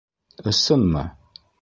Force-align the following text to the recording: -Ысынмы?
-Ысынмы? 0.51 1.05